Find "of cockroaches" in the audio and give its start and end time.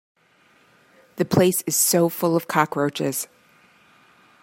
2.35-3.27